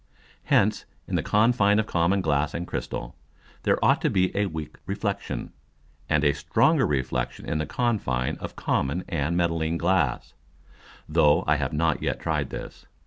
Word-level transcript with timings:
Hence 0.45 0.85
in 1.07 1.13
the 1.15 1.21
Confine 1.21 1.77
of 1.77 1.85
common 1.85 2.21
Glass 2.21 2.55
and 2.55 2.65
Crystal, 2.65 3.13
there 3.61 3.77
ought 3.85 4.01
to 4.01 4.09
be 4.09 4.35
a 4.35 4.47
weak 4.47 4.77
Reflexion, 4.87 5.53
and 6.09 6.23
a 6.23 6.33
stronger 6.33 6.87
Reflexion 6.87 7.45
in 7.47 7.59
the 7.59 7.67
Confine 7.67 8.35
of 8.37 8.55
common 8.55 9.03
and 9.07 9.37
metalline 9.37 9.77
Glass; 9.77 10.33
though 11.07 11.43
I 11.45 11.57
have 11.57 11.71
not 11.73 12.01
yet 12.01 12.19
tried 12.19 12.49
this. 12.49 12.87